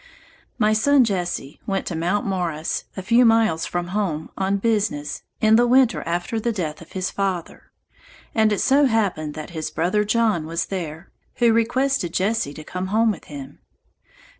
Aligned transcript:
My 0.57 0.73
son 0.73 1.03
Jesse, 1.03 1.59
went 1.67 1.85
to 1.85 1.95
Mt. 1.95 2.25
Morris, 2.25 2.85
a 2.97 3.03
few 3.03 3.23
miles 3.23 3.67
from 3.67 3.89
home, 3.89 4.31
on 4.35 4.57
business, 4.57 5.21
in 5.41 5.57
the 5.57 5.67
winter 5.67 6.01
after 6.07 6.39
the 6.39 6.51
death 6.51 6.81
of 6.81 6.93
his 6.93 7.11
father; 7.11 7.71
and 8.33 8.51
it 8.51 8.61
so 8.61 8.85
happened 8.87 9.35
that 9.35 9.51
his 9.51 9.69
brother 9.69 10.03
John 10.03 10.47
was 10.47 10.65
there, 10.65 11.11
who 11.35 11.53
requested 11.53 12.15
Jesse 12.15 12.51
to 12.55 12.63
come 12.63 12.87
home 12.87 13.11
with 13.11 13.25
him. 13.25 13.59